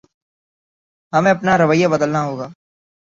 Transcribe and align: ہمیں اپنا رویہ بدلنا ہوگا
ہمیں 1.13 1.31
اپنا 1.35 1.53
رویہ 1.61 1.87
بدلنا 1.93 2.21
ہوگا 2.27 2.47